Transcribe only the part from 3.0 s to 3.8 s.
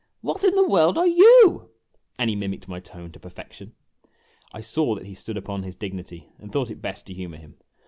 to perfection.